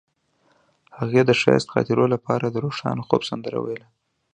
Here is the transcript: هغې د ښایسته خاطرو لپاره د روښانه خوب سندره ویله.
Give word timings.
هغې 0.99 1.21
د 1.25 1.31
ښایسته 1.39 1.71
خاطرو 1.73 2.05
لپاره 2.13 2.45
د 2.49 2.57
روښانه 2.65 3.01
خوب 3.07 3.21
سندره 3.29 3.57
ویله. 3.61 3.87